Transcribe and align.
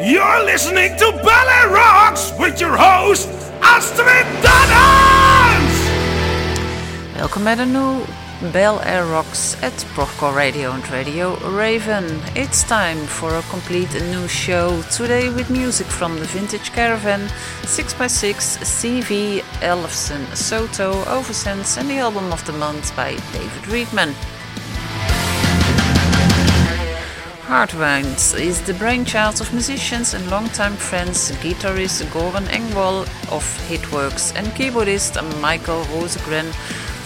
You're 0.00 0.44
listening 0.44 0.96
to 0.96 1.12
Ballet 1.22 1.72
Rocks 1.72 2.32
with 2.38 2.58
your 2.60 2.76
host, 2.76 3.28
Astrid 3.60 4.26
Dannens! 4.42 5.74
Welkom 7.16 7.44
bij 7.44 7.54
de 7.54 7.64
nieuwe 7.64 8.00
Bel 8.40 8.80
Air 8.80 9.04
Rocks 9.04 9.54
at 9.62 9.74
Procore 9.94 10.34
Radio 10.34 10.72
and 10.72 10.90
Radio 10.90 11.36
Raven. 11.50 12.06
It's 12.34 12.62
time 12.64 12.96
for 13.06 13.34
a 13.34 13.42
complete 13.42 13.92
new 13.92 14.26
show 14.28 14.80
today 14.90 15.28
with 15.28 15.50
music 15.50 15.86
from 15.86 16.18
the 16.18 16.24
Vintage 16.24 16.72
Caravan, 16.72 17.20
6x6, 17.64 18.64
CV, 18.64 19.40
Ellefson, 19.60 20.24
Soto, 20.34 21.04
Oversense, 21.04 21.76
and 21.76 21.90
the 21.90 21.98
album 21.98 22.32
of 22.32 22.42
the 22.46 22.52
month 22.54 22.96
by 22.96 23.10
David 23.34 23.68
Readman. 23.68 24.14
Hardwinds 27.42 28.32
is 28.32 28.62
the 28.62 28.74
brainchild 28.74 29.42
of 29.42 29.52
musicians 29.52 30.14
and 30.14 30.30
longtime 30.30 30.76
friends 30.76 31.30
guitarist 31.42 32.04
Goran 32.04 32.46
Engwall 32.46 33.02
of 33.30 33.44
Hitworks 33.68 34.34
and 34.34 34.46
keyboardist 34.54 35.20
Michael 35.42 35.82
Rosegren 35.92 36.54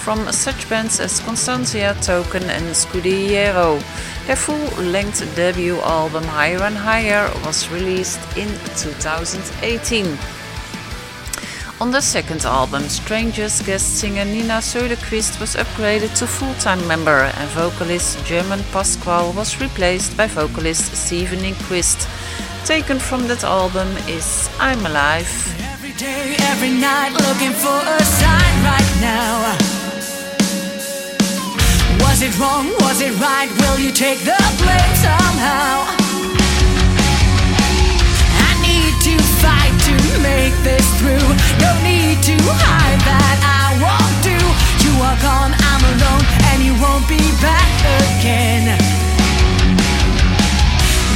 from 0.05 0.31
such 0.33 0.69
bands 0.69 1.01
as 1.01 1.21
Constantia, 1.21 1.97
Token 2.03 2.43
and 2.51 2.77
Scudiero. 2.77 3.81
Their 4.27 4.37
full-length 4.37 5.35
debut 5.35 5.81
album 5.81 6.25
Higher 6.25 6.63
and 6.63 6.77
Higher 6.77 7.31
was 7.47 7.71
released 7.71 8.21
in 8.37 8.49
2018. 8.77 10.07
On 11.81 11.91
the 11.91 12.03
second 12.03 12.45
album, 12.45 12.83
Strangers 12.83 13.63
guest 13.63 13.99
singer 13.99 14.27
Nina 14.27 14.61
Söderqvist 14.61 15.41
was 15.41 15.57
upgraded 15.57 16.15
to 16.19 16.27
full-time 16.27 16.87
member 16.87 17.33
and 17.39 17.49
vocalist 17.51 18.23
German 18.27 18.61
Pascual 18.73 19.33
was 19.33 19.59
replaced 19.59 20.15
by 20.19 20.27
vocalist 20.27 20.95
Steven 20.95 21.39
Nyquist. 21.39 22.07
Taken 22.67 22.99
from 22.99 23.27
that 23.29 23.43
album 23.43 23.89
is 24.07 24.51
I'm 24.61 24.85
Alive. 24.85 25.33
Every 25.73 25.93
day, 25.93 26.37
every 26.41 26.75
night, 26.77 27.13
looking 27.13 27.55
for 27.57 27.81
a 27.81 28.05
sign 28.05 28.57
right 28.65 28.93
now. 29.01 29.74
Was 32.15 32.23
it 32.23 32.39
wrong? 32.39 32.71
Was 32.79 33.01
it 33.01 33.11
right? 33.19 33.51
Will 33.59 33.77
you 33.77 33.91
take 33.91 34.21
the 34.21 34.39
blame 34.63 34.95
somehow? 35.03 35.83
I 38.39 38.51
need 38.63 38.95
to 39.03 39.19
fight 39.43 39.75
to 39.91 39.97
make 40.23 40.55
this 40.63 40.87
through. 41.03 41.27
No 41.59 41.75
need 41.83 42.23
to 42.23 42.39
hide 42.55 43.03
that 43.03 43.39
I 43.43 43.75
won't 43.83 44.15
do. 44.23 44.39
You 44.87 44.95
are 45.03 45.19
gone, 45.27 45.59
I'm 45.59 45.83
alone, 45.91 46.23
and 46.55 46.63
you 46.63 46.79
won't 46.79 47.03
be 47.11 47.19
back 47.43 47.75
again. 47.83 48.79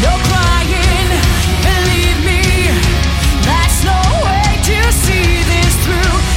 No 0.02 0.10
crying, 0.26 1.10
believe 1.62 2.18
me. 2.26 2.74
That's 3.46 3.86
no 3.86 4.02
way 4.26 4.50
to 4.66 4.78
see 4.90 5.46
this 5.46 5.78
through. 5.86 6.27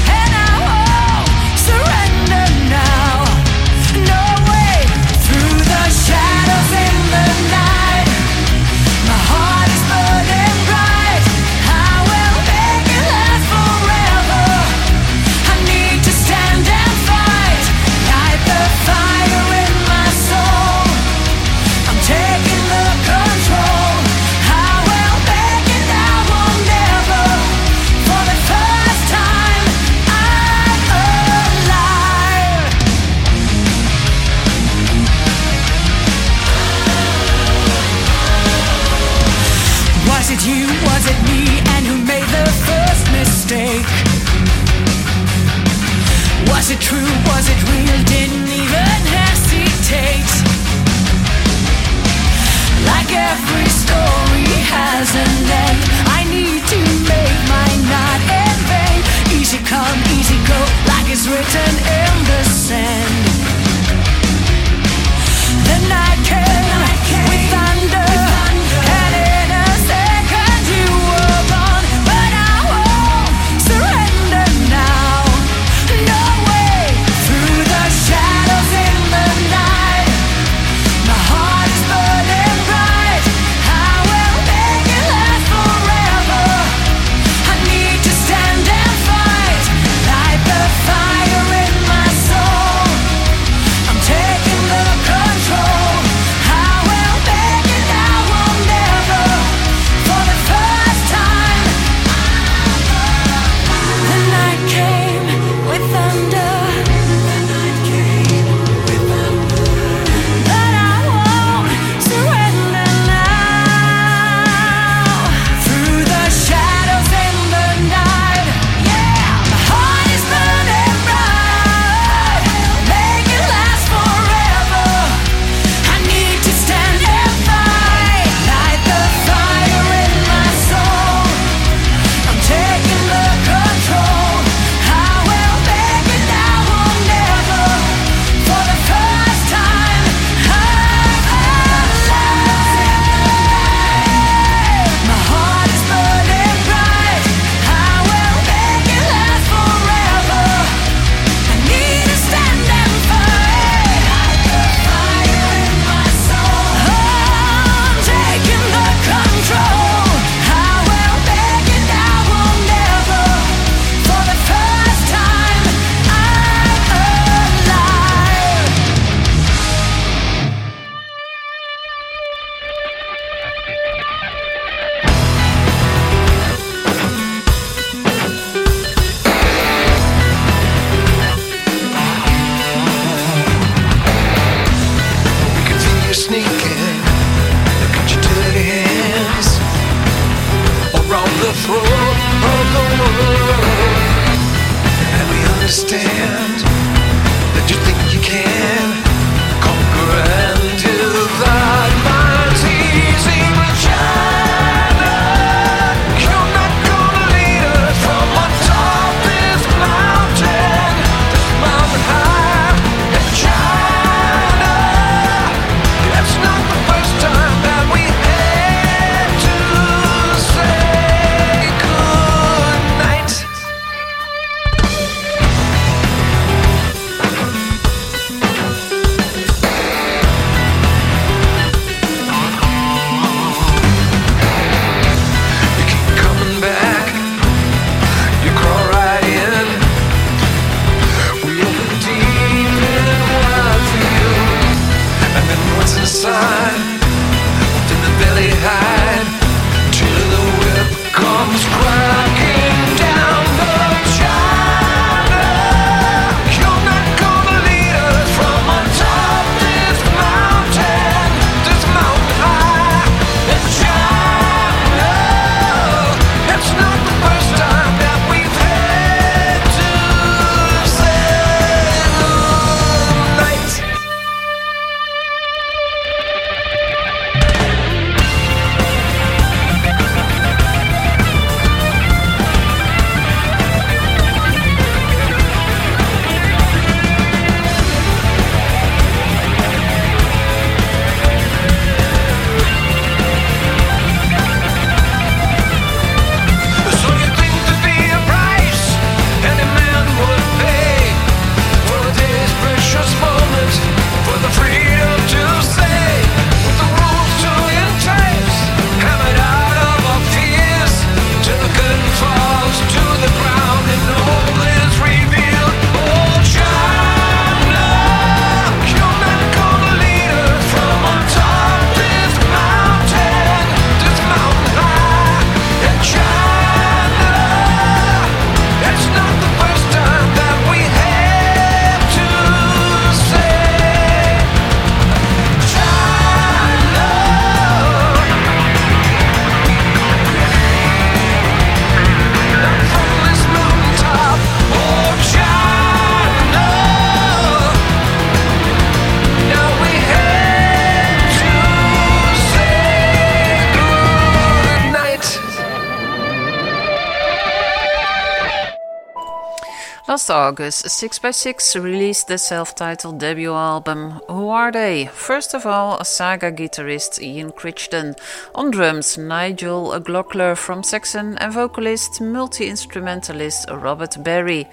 Last 360.11 360.29
August, 360.29 360.83
6x6 360.87 361.81
released 361.81 362.27
their 362.27 362.37
self 362.37 362.75
titled 362.75 363.17
debut 363.17 363.53
album, 363.53 364.19
Who 364.27 364.49
Are 364.49 364.69
They? 364.69 365.05
First 365.05 365.53
of 365.53 365.65
all, 365.65 366.03
Saga 366.03 366.51
guitarist 366.51 367.21
Ian 367.21 367.53
Crichton, 367.53 368.15
on 368.53 368.71
drums 368.71 369.17
Nigel 369.17 369.91
Glockler 370.01 370.57
from 370.57 370.83
Saxon, 370.83 371.37
and 371.37 371.53
vocalist, 371.53 372.19
multi 372.19 372.67
instrumentalist 372.67 373.69
Robert 373.71 374.21
Berry. 374.21 374.67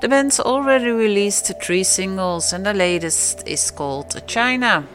The 0.00 0.08
band's 0.08 0.38
already 0.38 0.92
released 0.92 1.50
three 1.60 1.82
singles, 1.82 2.52
and 2.52 2.64
the 2.64 2.72
latest 2.72 3.48
is 3.48 3.72
called 3.72 4.22
China. 4.28 4.86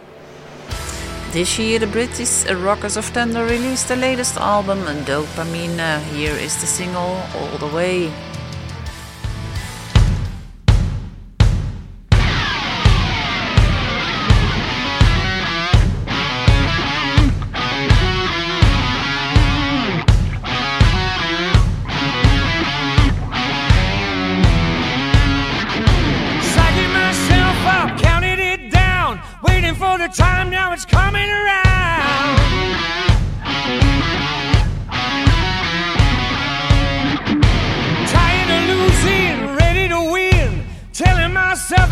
This 1.34 1.60
year, 1.60 1.78
the 1.78 1.88
British 1.88 2.50
Rockers 2.50 2.96
of 2.96 3.04
Thunder 3.04 3.44
released 3.44 3.90
the 3.90 3.98
latest 3.98 4.38
album, 4.38 4.80
Dopamine. 5.04 6.00
Here 6.14 6.36
is 6.36 6.56
the 6.62 6.68
single, 6.68 7.22
All 7.36 7.58
the 7.58 7.76
Way. 7.76 8.29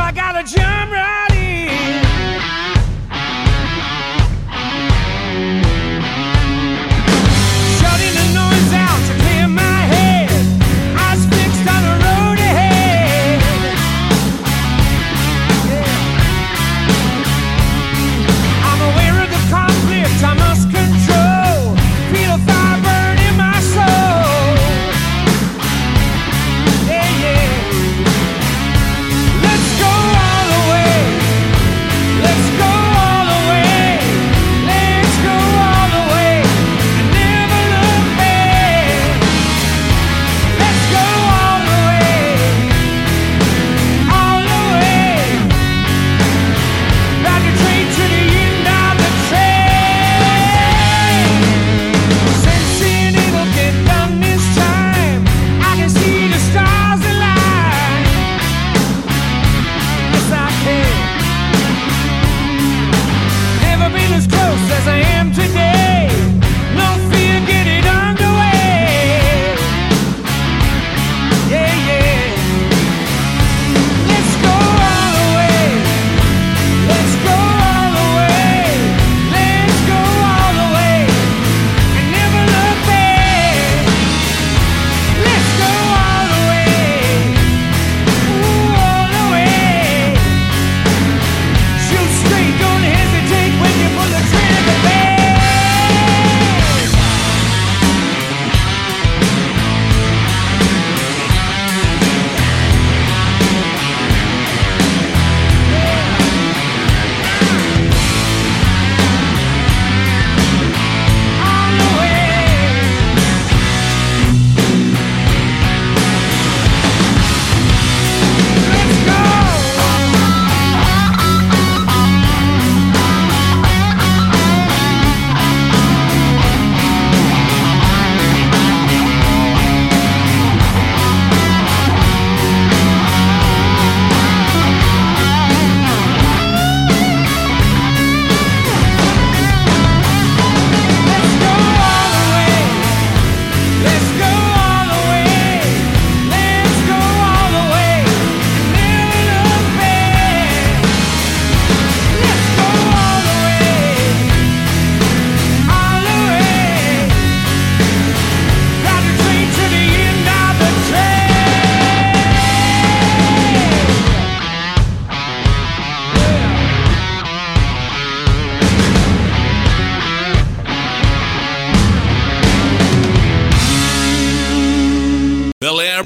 I 0.07 0.11
got 0.13 0.39
a 0.39 0.43
jam 0.55 0.89
right. 0.89 1.26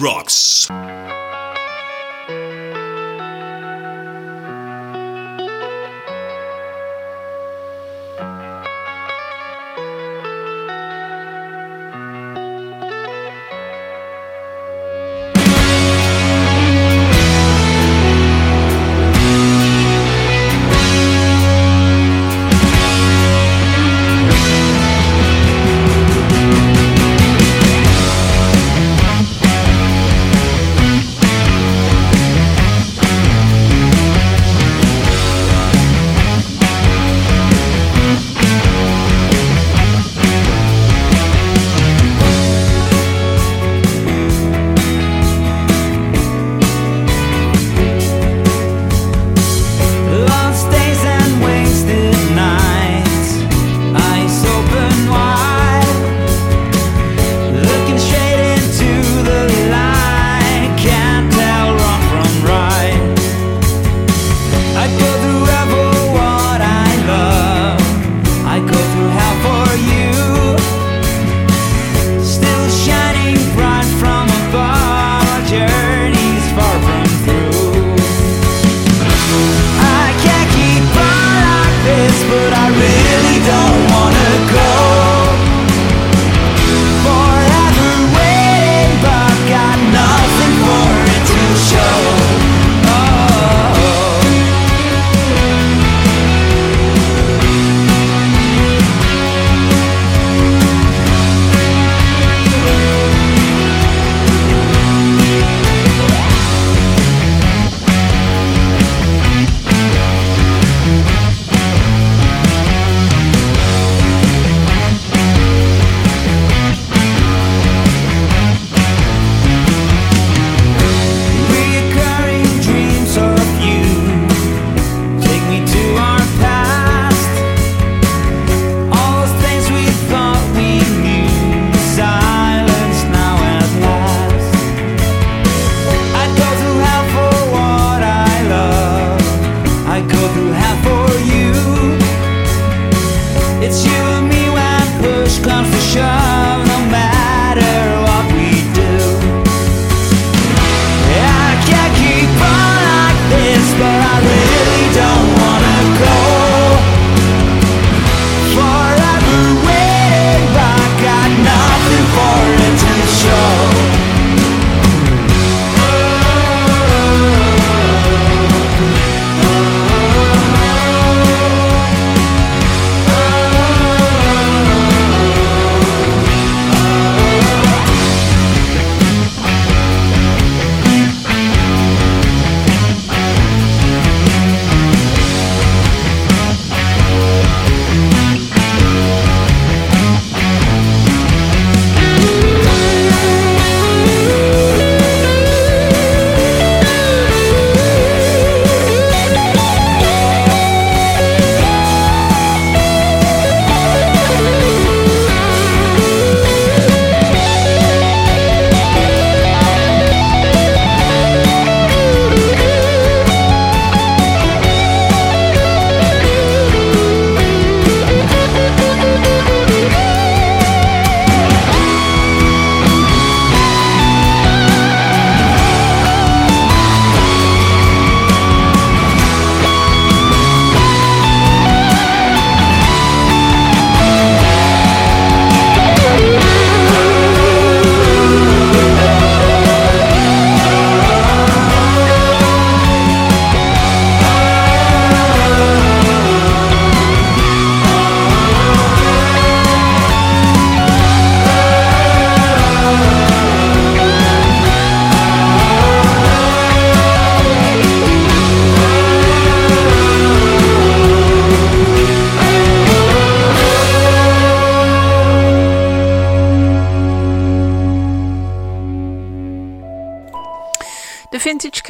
rocks. 0.01 0.67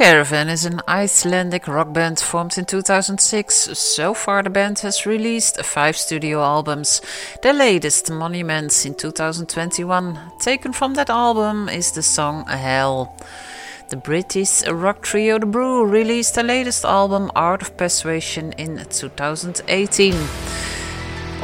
Caravan 0.02 0.48
is 0.48 0.64
an 0.64 0.80
Icelandic 0.88 1.68
rock 1.68 1.92
band 1.92 2.18
formed 2.18 2.58
in 2.58 2.64
2006. 2.64 3.54
So 3.78 4.14
far, 4.14 4.42
the 4.42 4.50
band 4.50 4.80
has 4.80 5.06
released 5.06 5.64
five 5.64 5.96
studio 5.96 6.42
albums. 6.42 7.00
Their 7.40 7.52
latest, 7.52 8.10
Monuments, 8.10 8.84
in 8.84 8.96
2021. 8.96 10.18
Taken 10.40 10.72
from 10.72 10.94
that 10.94 11.08
album 11.08 11.68
is 11.68 11.92
the 11.92 12.02
song 12.02 12.44
Hell. 12.48 13.16
The 13.90 13.96
British 13.96 14.66
rock 14.66 15.02
trio 15.02 15.38
The 15.38 15.46
Brew 15.46 15.86
released 15.86 16.34
their 16.34 16.42
latest 16.42 16.84
album, 16.84 17.30
Art 17.36 17.62
of 17.62 17.76
Persuasion, 17.76 18.54
in 18.58 18.84
2018. 18.84 20.14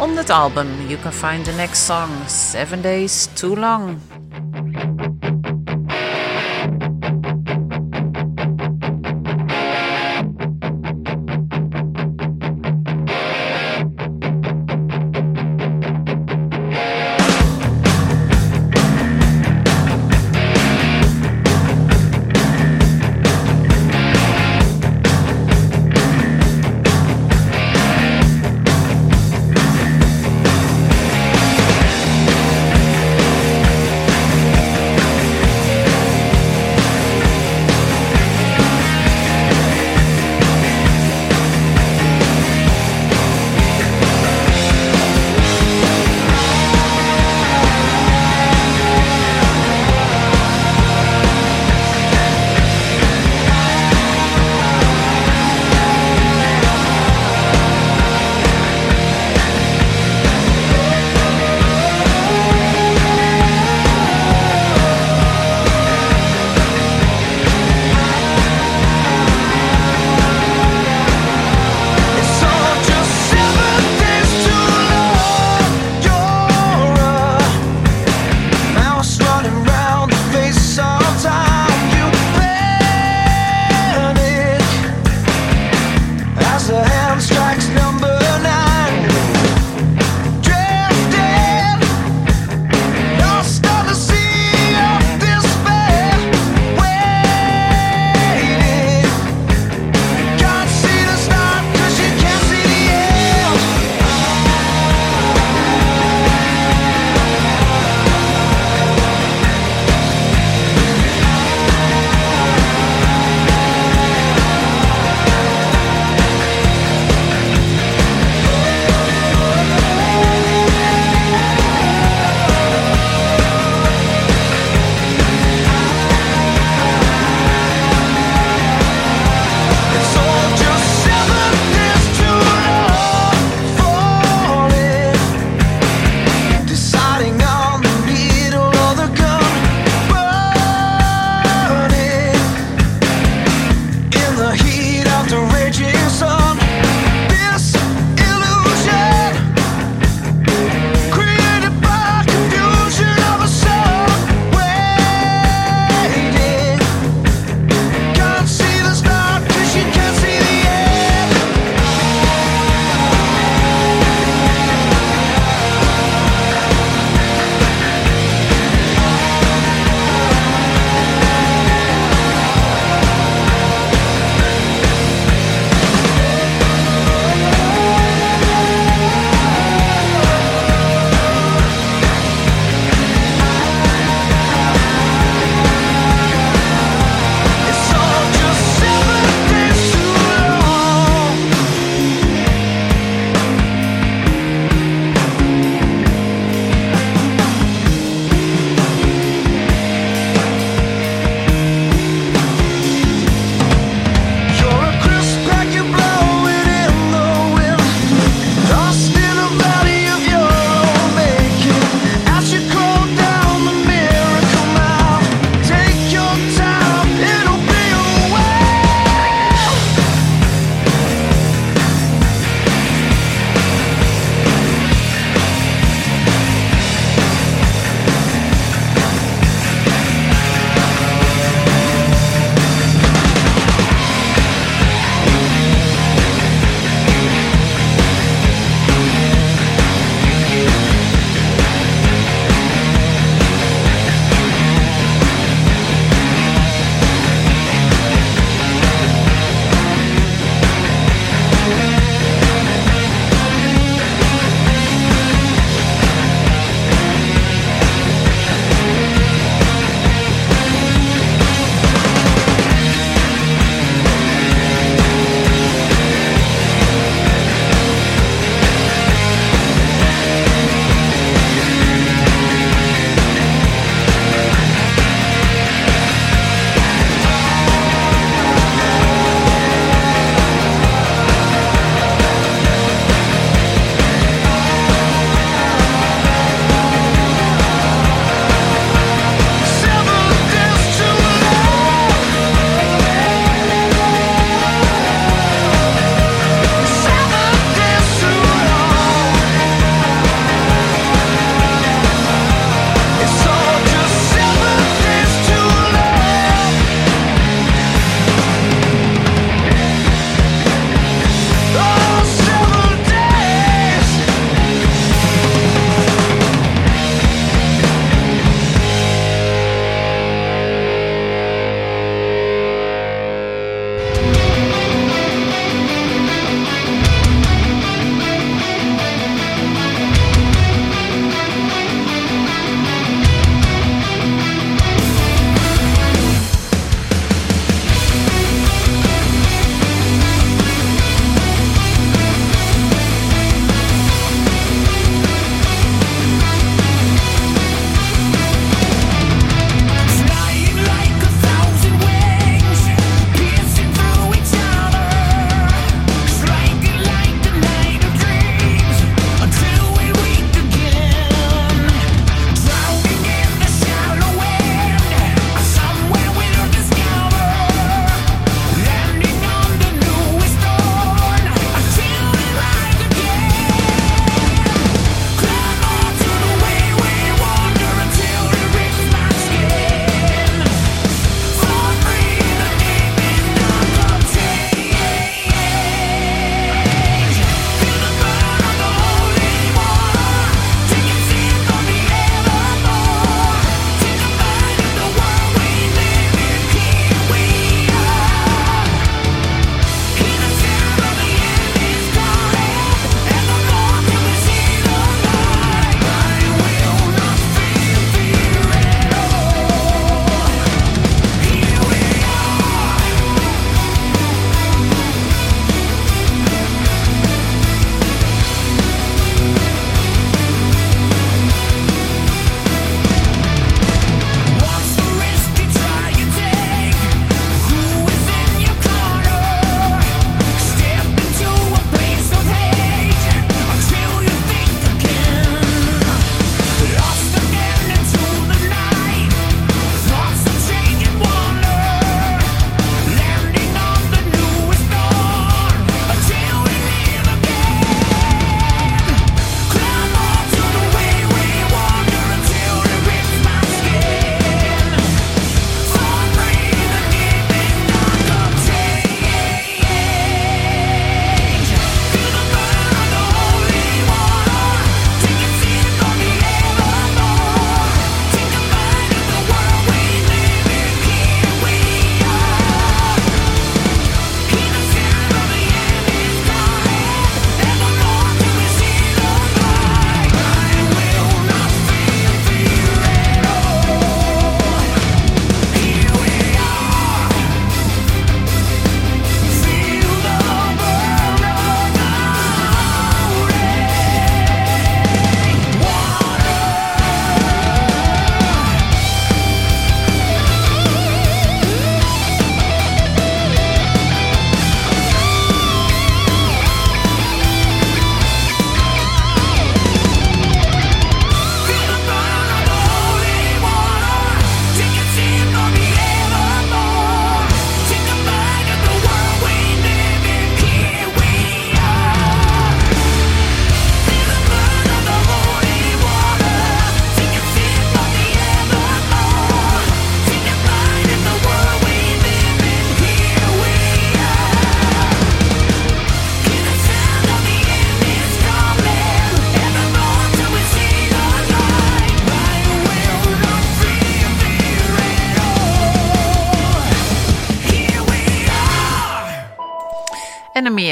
On 0.00 0.16
that 0.16 0.30
album, 0.30 0.90
you 0.90 0.96
can 0.96 1.12
find 1.12 1.46
the 1.46 1.52
next 1.52 1.82
song, 1.86 2.26
Seven 2.26 2.82
Days 2.82 3.28
Too 3.36 3.54
Long. 3.54 4.00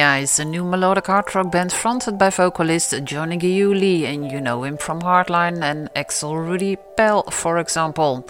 Enemy 0.06 0.22
Eyes, 0.22 0.38
a 0.38 0.44
new 0.44 0.64
melodic 0.64 1.08
hard 1.08 1.34
rock 1.34 1.50
band 1.50 1.72
fronted 1.72 2.16
by 2.16 2.30
vocalist 2.30 2.94
Johnny 3.02 3.36
Gioeli, 3.38 4.04
and 4.04 4.30
you 4.30 4.40
know 4.40 4.62
him 4.62 4.76
from 4.76 5.00
Hardline 5.00 5.62
and 5.62 5.90
Axel 5.96 6.36
Rudi 6.38 6.76
Pell, 6.96 7.24
for 7.24 7.58
example. 7.58 8.24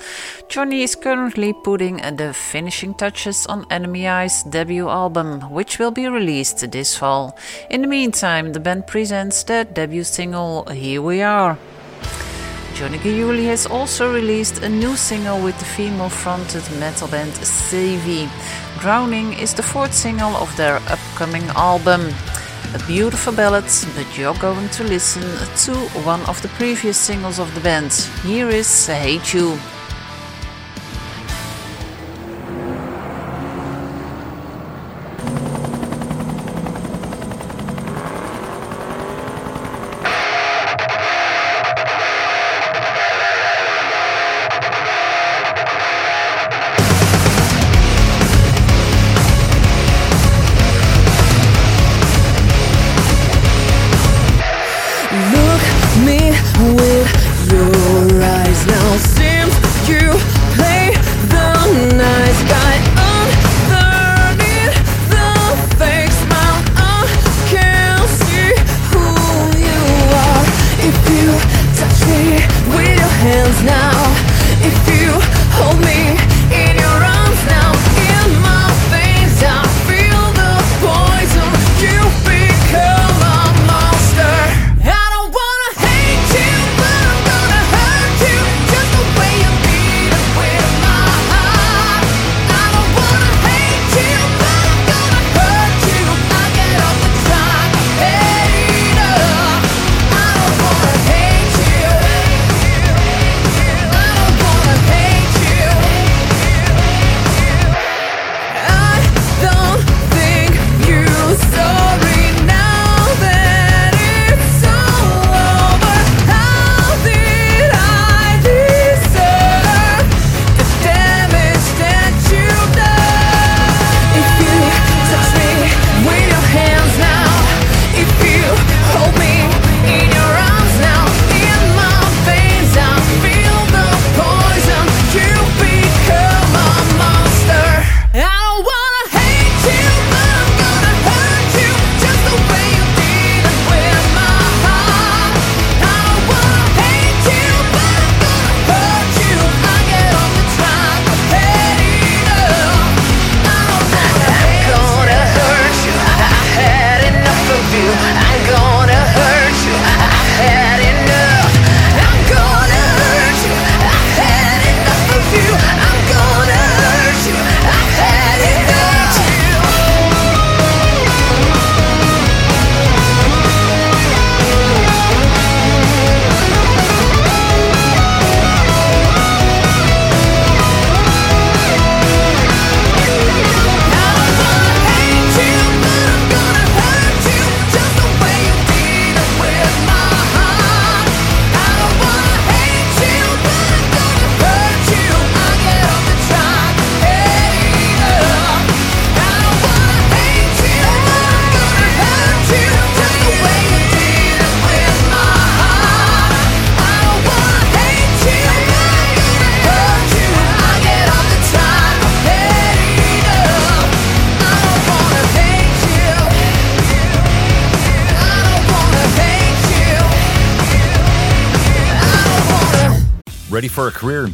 Johnny 0.49 0.83
is 0.83 0.95
currently 0.95 1.53
putting 1.53 1.99
the 2.17 2.33
finishing 2.33 2.95
touches 2.95 3.47
on 3.47 3.67
Enemy 3.71 4.09
Eyes' 4.09 4.43
debut 4.45 4.89
album, 4.89 5.43
which 5.51 5.79
will 5.79 5.91
be 5.91 6.09
released 6.09 6.71
this 6.71 6.97
fall. 6.97 7.37
In 7.69 7.83
the 7.83 7.89
meantime, 7.89 8.55
the 8.55 8.61
band 8.61 8.87
presents 8.87 9.43
their 9.43 9.65
debut 9.65 10.05
single, 10.05 10.65
Here 10.71 11.03
We 11.03 11.21
Are. 11.21 11.59
Johnny 12.75 12.99
Gioeli 12.99 13.45
has 13.47 13.67
also 13.67 14.12
released 14.12 14.62
a 14.62 14.69
new 14.69 14.97
single 14.97 15.43
with 15.43 15.59
the 15.59 15.65
female 15.65 16.09
fronted 16.09 16.65
metal 16.79 17.09
band 17.09 17.35
Savy. 17.35 18.29
Drowning 18.81 19.33
is 19.33 19.55
the 19.55 19.62
fourth 19.62 19.95
single 19.95 20.37
of 20.37 20.55
their 20.57 20.77
upcoming 20.89 21.45
album. 21.57 22.12
A 22.75 22.79
beautiful 22.87 23.33
ballad, 23.33 23.65
but 23.95 24.19
you're 24.19 24.35
going 24.35 24.69
to 24.69 24.85
listen 24.85 25.23
to 25.65 25.75
one 26.05 26.21
of 26.27 26.41
the 26.43 26.49
previous 26.49 26.99
singles 26.99 27.39
of 27.39 27.53
the 27.55 27.61
band. 27.61 27.93
Here 28.23 28.49
is 28.51 28.89
I 28.89 28.95
Hate 28.95 29.35
You. 29.35 29.59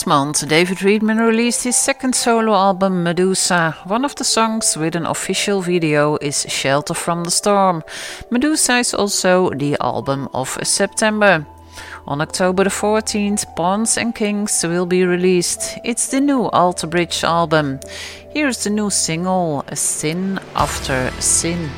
Last 0.00 0.06
month, 0.06 0.48
David 0.48 0.82
Readman 0.82 1.18
released 1.18 1.64
his 1.64 1.76
second 1.76 2.14
solo 2.14 2.54
album, 2.54 3.02
Medusa. 3.02 3.76
One 3.84 4.06
of 4.06 4.14
the 4.14 4.24
songs 4.24 4.74
with 4.74 4.96
an 4.96 5.04
official 5.04 5.60
video 5.60 6.16
is 6.22 6.46
Shelter 6.48 6.94
from 6.94 7.24
the 7.24 7.30
Storm. 7.30 7.82
Medusa 8.30 8.78
is 8.78 8.94
also 8.94 9.50
the 9.50 9.76
album 9.78 10.30
of 10.32 10.58
September. 10.62 11.44
On 12.06 12.22
October 12.22 12.64
the 12.64 12.70
14th, 12.70 13.44
Pawns 13.56 13.98
and 13.98 14.14
Kings 14.14 14.64
will 14.64 14.86
be 14.86 15.04
released. 15.04 15.78
It's 15.84 16.08
the 16.08 16.22
new 16.22 16.48
Alter 16.48 16.86
Bridge 16.86 17.22
album. 17.22 17.78
Here's 18.30 18.64
the 18.64 18.70
new 18.70 18.88
single, 18.88 19.64
Sin 19.74 20.40
After 20.54 21.10
Sin. 21.20 21.68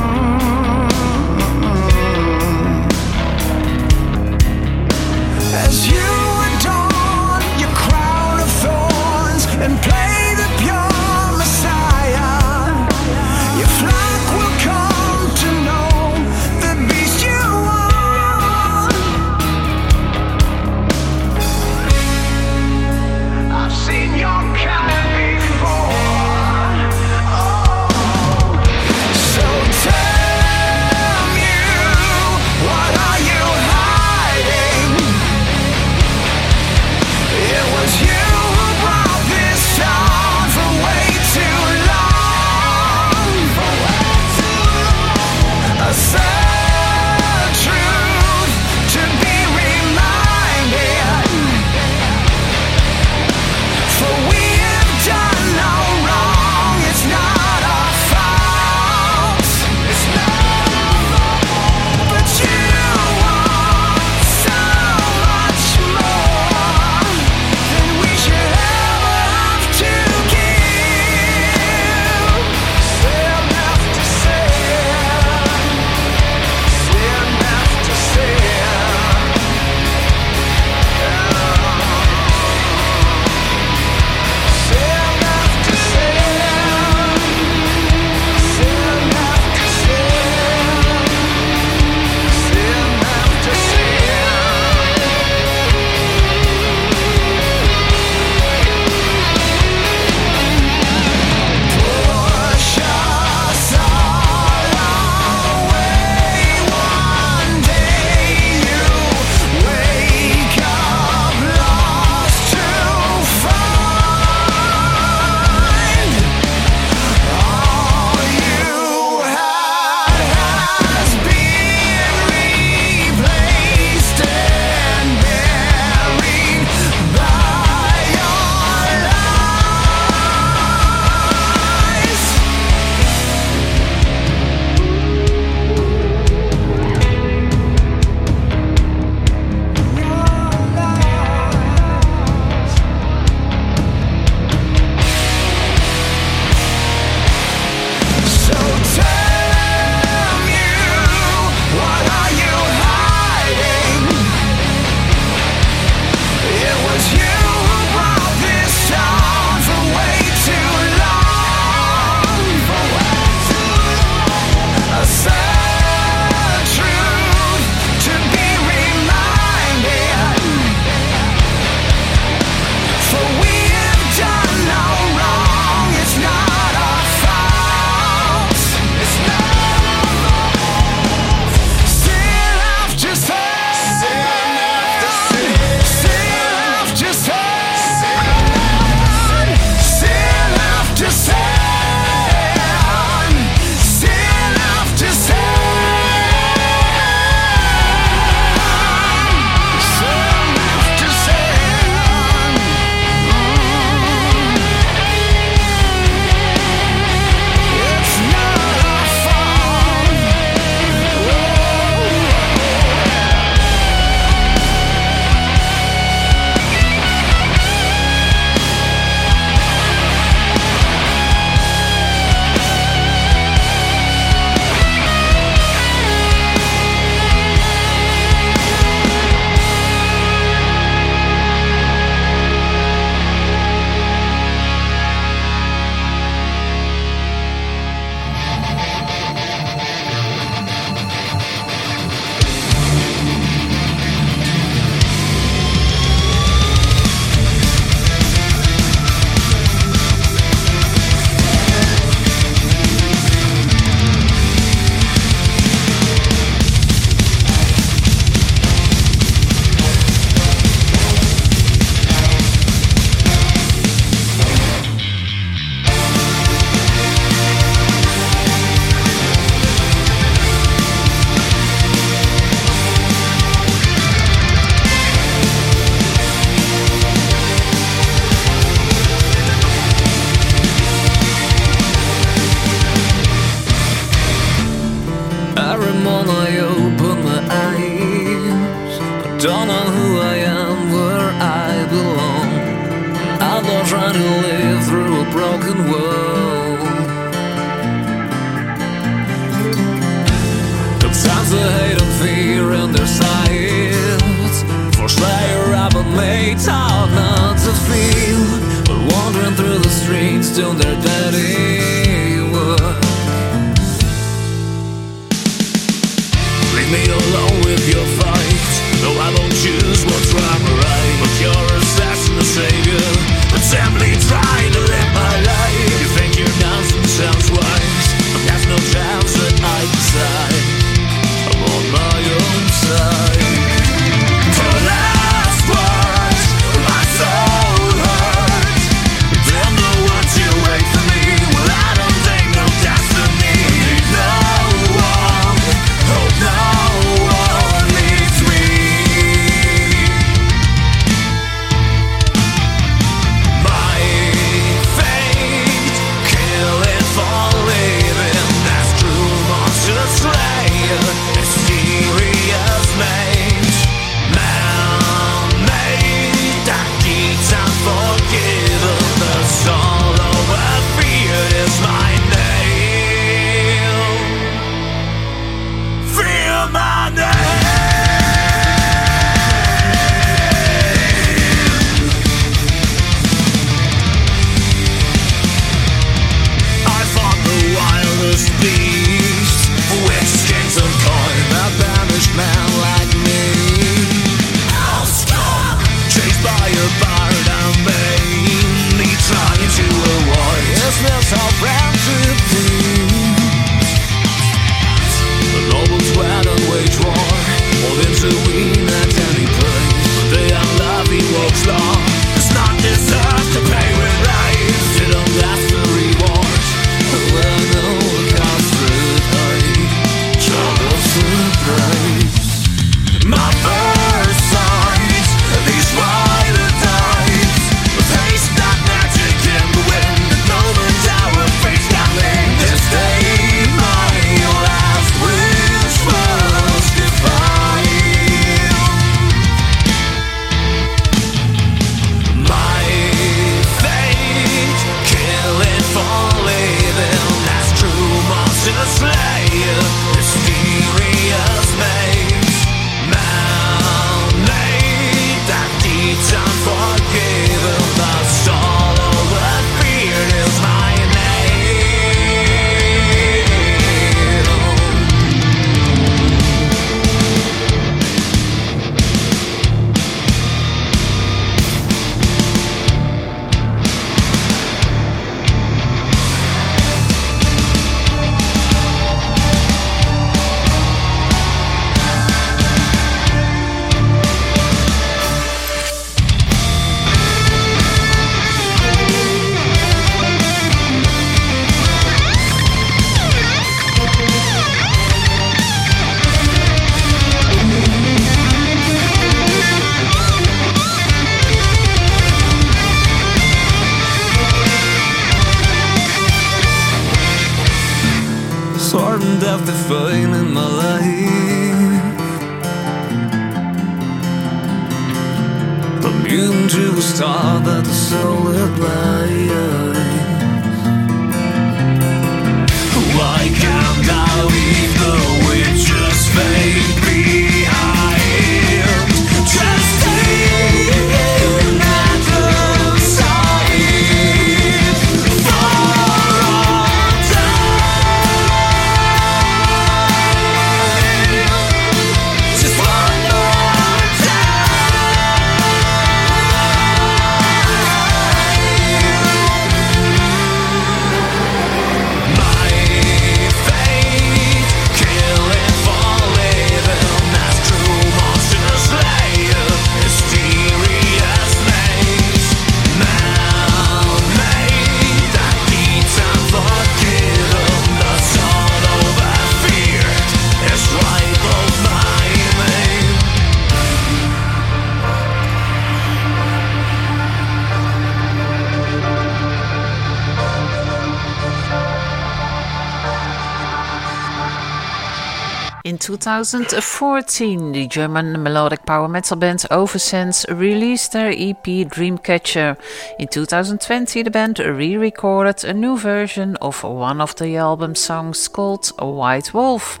2014, 586.10 587.70
the 587.70 587.86
German 587.86 588.42
melodic 588.42 588.84
power 588.84 589.06
metal 589.06 589.36
band 589.36 589.60
Oversense 589.70 590.44
released 590.48 591.12
their 591.12 591.30
EP 591.30 591.64
Dreamcatcher. 591.64 592.76
In 593.20 593.28
2020, 593.28 594.24
the 594.24 594.30
band 594.30 594.58
re 594.58 594.96
recorded 594.96 595.62
a 595.62 595.72
new 595.72 595.96
version 595.96 596.56
of 596.56 596.82
one 596.82 597.20
of 597.20 597.36
the 597.36 597.56
album 597.56 597.94
songs 597.94 598.48
called 598.48 598.88
White 598.98 599.54
Wolf. 599.54 600.00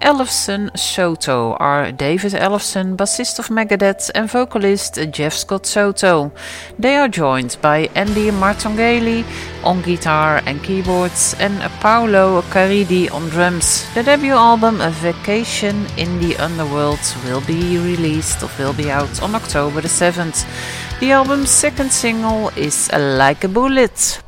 Ellefson 0.00 0.70
Soto 0.76 1.54
are 1.58 1.90
David 1.90 2.32
Ellefson, 2.32 2.96
bassist 2.96 3.38
of 3.38 3.48
Megadeth, 3.48 4.10
and 4.14 4.30
vocalist 4.30 4.98
Jeff 5.10 5.32
Scott 5.32 5.66
Soto. 5.66 6.32
They 6.78 6.96
are 6.96 7.08
joined 7.08 7.56
by 7.62 7.88
Andy 7.94 8.30
Martongelli 8.30 9.24
on 9.64 9.82
guitar 9.82 10.42
and 10.46 10.62
keyboards 10.62 11.34
and 11.38 11.60
Paolo 11.80 12.42
Caridi 12.42 13.10
on 13.12 13.28
drums. 13.28 13.86
The 13.94 14.02
debut 14.02 14.32
album, 14.32 14.80
A 14.80 14.90
Vacation 14.90 15.86
in 15.96 16.20
the 16.20 16.36
Underworld, 16.36 17.00
will 17.24 17.40
be 17.40 17.78
released 17.78 18.42
or 18.42 18.50
will 18.58 18.74
be 18.74 18.90
out 18.90 19.22
on 19.22 19.34
October 19.34 19.80
the 19.80 19.88
7th. 19.88 20.44
The 21.00 21.12
album's 21.12 21.50
second 21.50 21.92
single 21.92 22.50
is 22.56 22.90
Like 22.92 23.44
a 23.44 23.48
Bullet. 23.48 24.25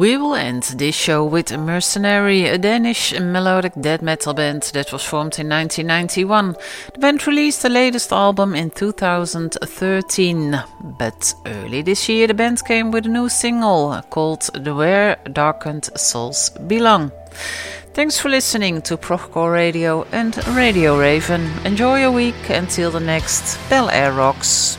We 0.00 0.16
will 0.16 0.34
end 0.34 0.62
this 0.62 0.94
show 0.94 1.26
with 1.26 1.52
Mercenary, 1.52 2.46
a 2.46 2.56
Danish 2.56 3.12
melodic 3.20 3.74
death 3.78 4.00
metal 4.00 4.32
band 4.32 4.62
that 4.72 4.94
was 4.94 5.04
formed 5.04 5.38
in 5.38 5.50
1991. 5.50 6.56
The 6.94 6.98
band 6.98 7.26
released 7.26 7.60
the 7.60 7.68
latest 7.68 8.10
album 8.10 8.54
in 8.54 8.70
2013, 8.70 10.62
but 10.98 11.34
early 11.44 11.82
this 11.82 12.08
year 12.08 12.26
the 12.28 12.32
band 12.32 12.64
came 12.64 12.90
with 12.90 13.04
a 13.04 13.10
new 13.10 13.28
single 13.28 14.00
called 14.08 14.48
The 14.54 14.74
Where 14.74 15.16
Darkened 15.30 15.90
Souls 15.96 16.48
Belong. 16.66 17.12
Thanks 17.92 18.18
for 18.18 18.30
listening 18.30 18.80
to 18.80 18.96
Procore 18.96 19.52
Radio 19.52 20.06
and 20.12 20.34
Radio 20.56 20.98
Raven. 20.98 21.50
Enjoy 21.66 22.00
your 22.00 22.12
week 22.12 22.48
until 22.48 22.90
the 22.90 23.00
next 23.00 23.58
Bel 23.68 23.90
Air 23.90 24.12
Rocks. 24.12 24.78